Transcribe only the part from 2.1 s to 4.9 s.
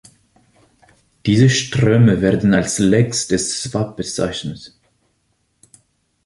werden als „Legs“ des Swap bezeichnet.